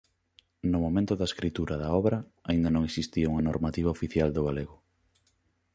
[0.71, 2.17] No momento da escritura da obra
[2.49, 4.75] aínda non existía unha normativa oficial do galego.